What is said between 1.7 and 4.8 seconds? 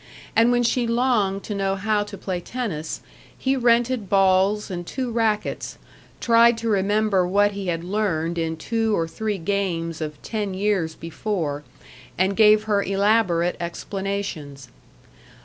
how to play tennis, he rented balls